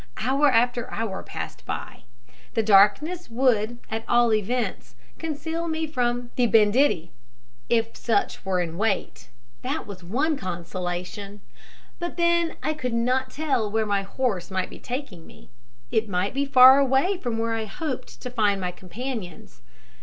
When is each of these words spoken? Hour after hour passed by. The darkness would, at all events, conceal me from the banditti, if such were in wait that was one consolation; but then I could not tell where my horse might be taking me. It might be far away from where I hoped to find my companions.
Hour 0.17 0.49
after 0.49 0.89
hour 0.89 1.21
passed 1.21 1.63
by. 1.63 2.05
The 2.55 2.63
darkness 2.63 3.29
would, 3.29 3.77
at 3.91 4.03
all 4.07 4.33
events, 4.33 4.95
conceal 5.19 5.67
me 5.67 5.85
from 5.85 6.31
the 6.37 6.47
banditti, 6.47 7.11
if 7.69 7.95
such 7.95 8.43
were 8.43 8.59
in 8.61 8.79
wait 8.79 9.29
that 9.61 9.85
was 9.85 10.03
one 10.03 10.37
consolation; 10.37 11.41
but 11.99 12.17
then 12.17 12.55
I 12.63 12.73
could 12.73 12.95
not 12.95 13.29
tell 13.29 13.69
where 13.69 13.85
my 13.85 14.01
horse 14.01 14.49
might 14.49 14.71
be 14.71 14.79
taking 14.79 15.27
me. 15.27 15.51
It 15.91 16.09
might 16.09 16.33
be 16.33 16.45
far 16.47 16.79
away 16.79 17.17
from 17.19 17.37
where 17.37 17.53
I 17.53 17.65
hoped 17.65 18.19
to 18.23 18.31
find 18.31 18.59
my 18.59 18.71
companions. 18.71 19.61